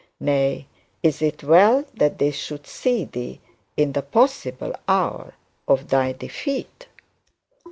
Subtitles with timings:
[0.19, 0.65] Nay,
[1.03, 3.39] is it well that they should see thee
[3.77, 5.35] in the possible hour
[5.67, 6.87] of thy defeat?